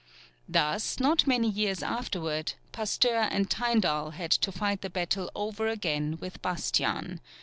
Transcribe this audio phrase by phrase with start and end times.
[0.49, 6.17] Thus, not many years afterward, Pasteur and Tyndall had to fight the battle over again
[6.19, 7.21] with Bastian.